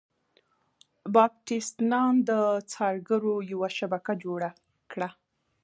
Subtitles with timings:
[1.13, 2.31] باپټیست نان د
[2.71, 4.49] څارګرو یوه شبکه جوړه
[4.91, 5.09] کړه.